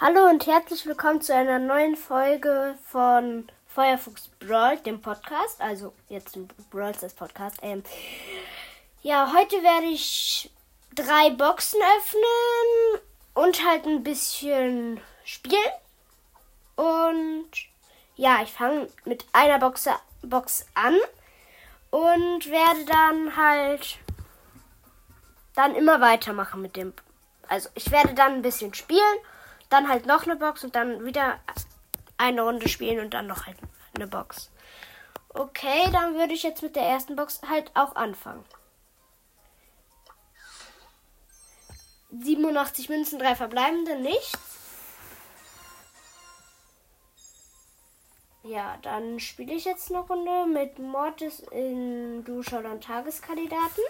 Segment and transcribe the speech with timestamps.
[0.00, 5.60] Hallo und herzlich willkommen zu einer neuen Folge von Feuerfuchs Brawl, dem Podcast.
[5.60, 7.56] Also jetzt im Brawl das Podcast.
[7.62, 7.82] Ähm,
[9.02, 10.52] ja, heute werde ich
[10.94, 13.02] drei Boxen öffnen
[13.34, 15.58] und halt ein bisschen spielen.
[16.76, 17.50] Und
[18.14, 19.88] ja, ich fange mit einer Box,
[20.22, 20.94] Box an
[21.90, 23.98] und werde dann halt
[25.56, 26.92] dann immer weitermachen mit dem.
[27.48, 29.18] Also ich werde dann ein bisschen spielen
[29.68, 31.38] dann halt noch eine Box und dann wieder
[32.16, 33.56] eine Runde spielen und dann noch halt
[33.94, 34.50] eine Box.
[35.30, 38.44] Okay, dann würde ich jetzt mit der ersten Box halt auch anfangen.
[42.10, 44.38] 87 Münzen, drei verbleibende, nichts.
[48.42, 53.84] Ja, dann spiele ich jetzt eine Runde mit Mortis in Duscher und Tageskandidaten.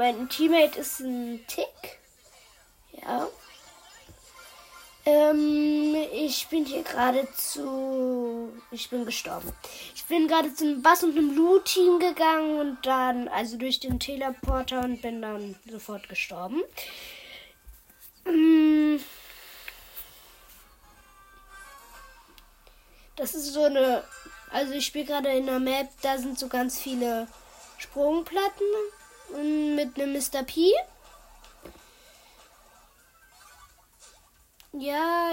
[0.00, 1.98] Mein Teammate ist ein Tick.
[3.02, 3.28] Ja.
[5.04, 8.50] Ähm, ich bin hier gerade zu.
[8.70, 9.52] Ich bin gestorben.
[9.94, 14.00] Ich bin gerade zu einem Bass und einem Blue-Team gegangen und dann, also durch den
[14.00, 16.62] Teleporter und bin dann sofort gestorben.
[18.24, 19.04] Ähm,
[23.16, 24.02] das ist so eine.
[24.50, 27.28] Also ich spiele gerade in einer Map, da sind so ganz viele
[27.76, 28.64] Sprungplatten
[29.36, 30.42] mit einem Mr.
[30.42, 30.72] P.
[34.72, 35.32] Ja,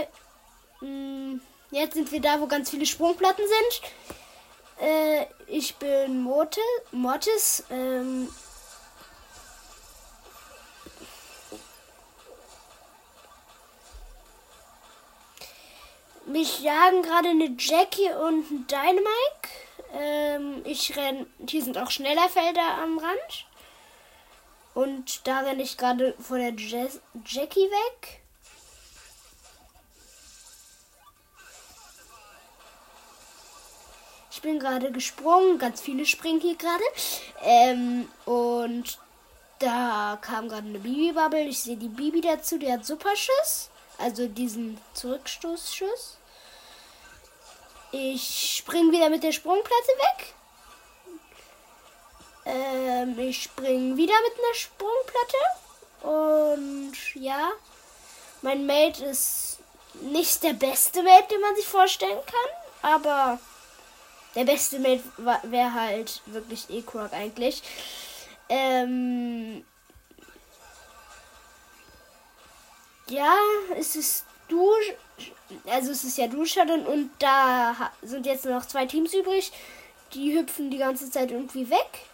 [0.82, 3.92] mh, mm, jetzt sind wir da, wo ganz viele Sprungplatten sind.
[4.80, 6.64] Äh, ich bin Mortis.
[6.92, 8.30] Mortis ähm,
[16.26, 19.48] mich jagen gerade eine Jackie und ein Dynamite.
[19.94, 21.26] Ähm, ich renn.
[21.48, 23.46] Hier sind auch schneller Felder am Rand.
[24.78, 28.22] Und da renne ich gerade vor der Jess Jackie weg.
[34.30, 36.84] Ich bin gerade gesprungen, ganz viele springen hier gerade.
[37.42, 39.00] Ähm, und
[39.58, 41.48] da kam gerade eine Bibi-Bubble.
[41.48, 43.72] Ich sehe die Bibi dazu, die hat Superschuss.
[43.98, 46.20] Also diesen Zurückstoßschuss.
[47.94, 50.36] Ich springe wieder mit der Sprungplatte weg.
[52.48, 55.38] Ähm, ich springe wieder mit einer Sprungplatte.
[56.02, 57.52] Und ja,
[58.42, 59.60] mein Mate ist
[60.02, 62.92] nicht der beste Mate, den man sich vorstellen kann.
[62.94, 63.40] Aber
[64.36, 65.04] der beste Mate
[65.44, 67.62] wäre halt wirklich E-Croc eigentlich.
[68.48, 69.66] Ähm,
[73.10, 73.36] ja,
[73.78, 74.72] es ist du,
[75.66, 79.52] also es ist ja Duschaden und da sind jetzt noch zwei Teams übrig.
[80.14, 82.08] Die hüpfen die ganze Zeit irgendwie weg.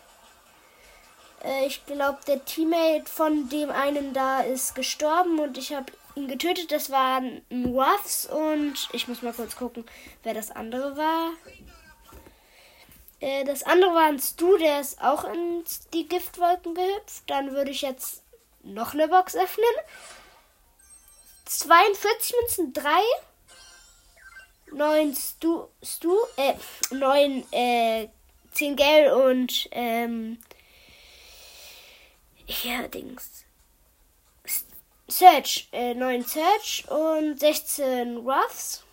[1.44, 6.28] Äh, ich glaube, der Teammate von dem einen da ist gestorben und ich habe ihn
[6.28, 6.72] getötet.
[6.72, 9.86] Das waren Ruffs und ich muss mal kurz gucken,
[10.24, 11.32] wer das andere war.
[13.20, 17.24] Äh, das andere war ein Stu, der ist auch in die Giftwolken gehüpft.
[17.28, 18.24] Dann würde ich jetzt
[18.64, 19.66] noch eine Box öffnen.
[21.46, 22.90] 42 Münzen, 3.
[24.72, 26.54] 9 Stu, Stu, äh,
[26.92, 28.08] 9, äh,
[28.52, 30.40] 10 Geld und, ähm,
[32.46, 33.46] hier Dings.
[35.08, 38.84] Search, äh, 9 Search und 16 Ruffs.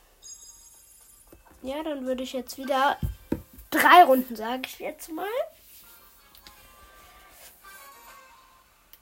[1.63, 2.99] Ja, dann würde ich jetzt wieder
[3.71, 5.27] drei Runden, sage ich jetzt mal.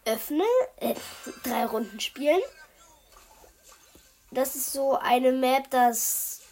[0.04, 0.44] Öffne,
[0.76, 0.94] äh,
[1.42, 2.40] drei Runden spielen.
[4.30, 6.42] Das ist so eine Map, das.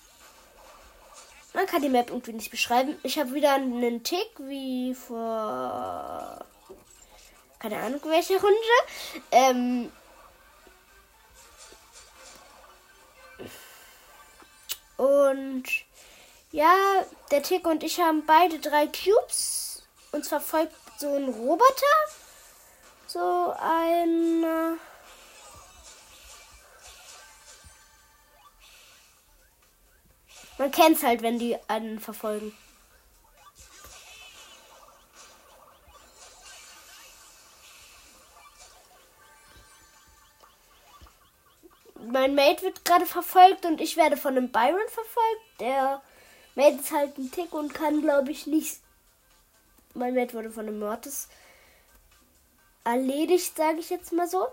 [1.54, 2.98] Man kann die Map irgendwie nicht beschreiben.
[3.02, 6.44] Ich habe wieder einen Tick wie vor
[7.58, 8.56] keine Ahnung welche Runde.
[9.30, 9.92] Ähm,
[14.96, 15.64] und
[16.52, 16.74] ja,
[17.30, 19.82] der Tick und ich haben beide drei Cubes.
[20.12, 21.96] Uns verfolgt so ein Roboter.
[23.06, 24.44] So ein.
[24.44, 24.76] Äh,
[30.58, 32.56] man kennt es halt, wenn die einen verfolgen.
[42.10, 45.60] Mein Mate wird gerade verfolgt und ich werde von einem Byron verfolgt.
[45.60, 46.02] Der
[46.54, 48.80] Mate ist halt ein Tick und kann, glaube ich, nicht.
[49.94, 51.28] Mein Mate wurde von einem Mortis
[52.84, 54.46] erledigt, sage ich jetzt mal so.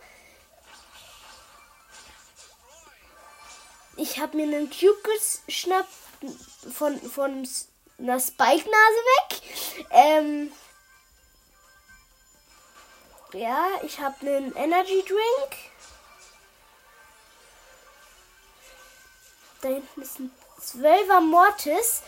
[3.96, 4.98] Ich habe mir einen Cube
[5.46, 5.94] geschnappt
[6.74, 7.48] von, von
[8.00, 9.42] einer Spike-Nase weg.
[9.92, 10.52] Ähm,
[13.34, 15.73] Ja, ich habe einen Energy Drink.
[19.64, 20.30] Da hinten ist ein
[20.62, 22.04] 12er Mortis.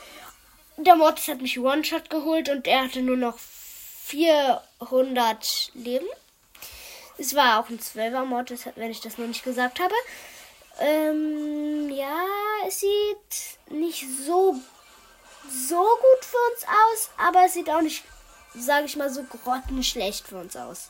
[0.76, 6.06] Der Mortis hat mich One-Shot geholt und er hatte nur noch 400 Leben.
[7.18, 9.94] Es war auch ein 12er Mortis, wenn ich das noch nicht gesagt habe.
[10.82, 12.26] Ähm, ja,
[12.68, 14.60] es sieht nicht so,
[15.50, 18.04] so gut für uns aus, aber es sieht auch nicht,
[18.54, 20.90] sage ich mal, so grottenschlecht für uns aus.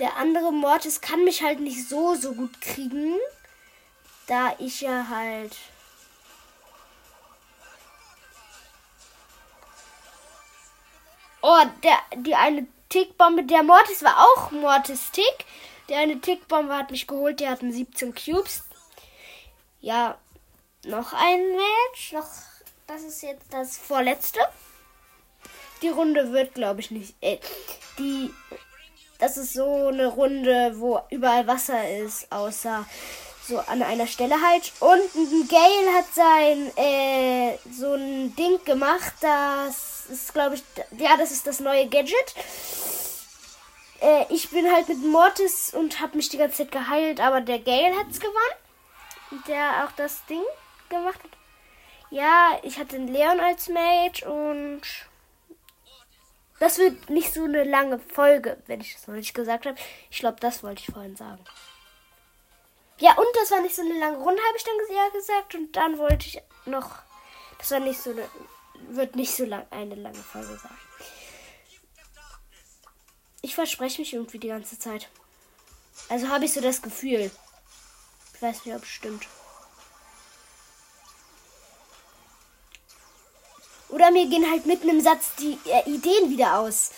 [0.00, 3.18] Der andere Mortis kann mich halt nicht so, so gut kriegen,
[4.30, 5.56] da ich ja halt
[11.42, 15.46] Oh, der, die eine Tickbombe, der Mortis war auch Mortis Tick.
[15.88, 18.64] Der eine Tickbombe hat mich geholt, der hatten 17 Cubes.
[19.80, 20.18] Ja,
[20.84, 22.12] noch ein Match.
[22.12, 22.28] Noch,
[22.86, 24.38] das ist jetzt das vorletzte.
[25.80, 27.14] Die Runde wird, glaube ich, nicht.
[27.22, 27.38] Äh,
[27.98, 28.30] die.
[29.18, 32.86] Das ist so eine Runde, wo überall Wasser ist, außer
[33.50, 34.72] so an einer Stelle halt.
[34.80, 40.62] Und Gale hat sein äh, so ein Ding gemacht, das ist, glaube ich,
[40.98, 42.34] ja, das ist das neue Gadget.
[44.00, 47.58] Äh, ich bin halt mit Mortis und habe mich die ganze Zeit geheilt, aber der
[47.58, 49.42] Gale hat's gewonnen.
[49.46, 50.42] Der auch das Ding
[50.88, 51.30] gemacht hat.
[52.10, 54.82] Ja, ich hatte den Leon als Mate und
[56.58, 59.76] das wird nicht so eine lange Folge, wenn ich das noch nicht gesagt habe.
[60.10, 61.44] Ich glaube, das wollte ich vorhin sagen.
[63.00, 65.54] Ja, und das war nicht so eine lange Runde, habe ich dann ja gesagt.
[65.54, 66.90] Und dann wollte ich noch.
[67.58, 68.28] Das war nicht so eine.
[68.90, 70.76] Wird nicht so lang eine lange Folge sein.
[73.42, 75.08] Ich verspreche mich irgendwie die ganze Zeit.
[76.08, 77.30] Also habe ich so das Gefühl.
[78.34, 79.26] Ich weiß nicht, ob es stimmt.
[83.88, 86.90] Oder mir gehen halt mitten im Satz die äh, Ideen wieder aus.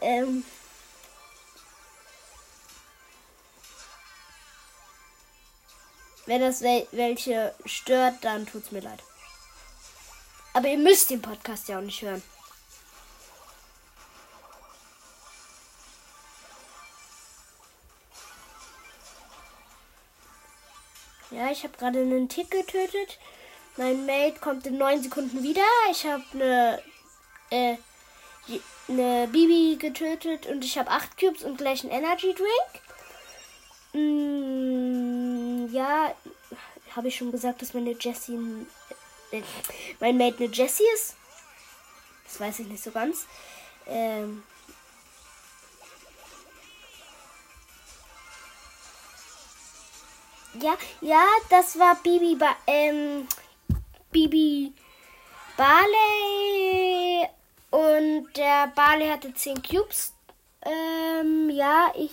[0.00, 0.44] Ähm.
[6.26, 9.00] Wenn das wel welche stört, dann tut's mir leid.
[10.54, 12.22] Aber ihr müsst den Podcast ja auch nicht hören.
[21.30, 23.18] Ja, ich habe gerade einen Tick getötet.
[23.78, 25.62] Mein Mate kommt in 9 Sekunden wieder.
[25.90, 26.82] Ich habe eine,
[27.50, 27.76] äh,
[28.86, 32.82] eine Bibi getötet und ich habe 8 Cubes und gleich einen Energy Drink.
[33.94, 34.81] Mm,
[35.72, 36.14] ja,
[36.94, 38.38] habe ich schon gesagt, dass meine Jessie
[39.30, 39.42] äh,
[40.00, 41.16] mein Mate eine Jessie ist?
[42.24, 43.26] Das weiß ich nicht so ganz.
[43.86, 44.42] Ähm,
[50.60, 53.26] ja, ja, das war Bibi, ba ähm,
[54.10, 54.72] Bibi
[55.56, 57.28] Barley
[57.70, 60.12] und der Barley hatte 10 Cubes.
[60.62, 62.12] Ähm, ja, ich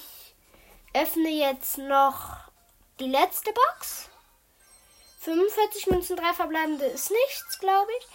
[0.94, 2.49] öffne jetzt noch
[3.00, 4.10] die letzte Box.
[5.22, 8.07] 45 Münzen, 3 verbleibende ist nichts, glaube ich.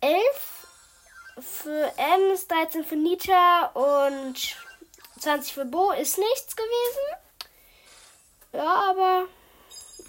[0.00, 0.66] 11
[1.38, 4.56] für Ems, 13 für Nita und
[5.20, 7.22] 20 für Bo ist nichts gewesen.
[8.52, 9.28] Ja, aber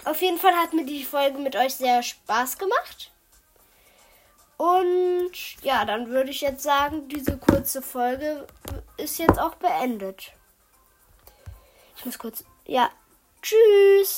[0.06, 3.12] auf jeden Fall hat mir die Folge mit euch sehr Spaß gemacht.
[4.58, 8.48] Und ja, dann würde ich jetzt sagen, diese kurze Folge
[8.98, 10.34] ist jetzt auch beendet.
[11.96, 12.44] Ich muss kurz.
[12.66, 12.90] Ja.
[13.42, 14.14] Tschüss.